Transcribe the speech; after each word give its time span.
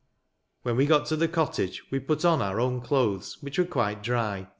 When 0.63 0.77
we 0.77 0.87
got 0.87 1.05
to 1.09 1.15
the 1.15 1.27
cottage, 1.27 1.83
we 1.91 1.99
put 1.99 2.25
on 2.25 2.41
our 2.41 2.59
own 2.59 2.81
clothes, 2.81 3.37
which 3.43 3.59
were 3.59 3.65
quite 3.65 4.01
dry. 4.01 4.47